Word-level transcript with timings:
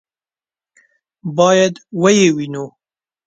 باید 1.37 1.73
ویې 2.01 2.27
وینو. 2.37 2.65